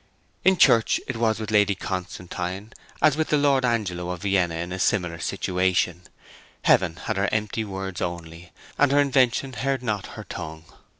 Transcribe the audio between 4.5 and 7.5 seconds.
in a similar situation Heaven had her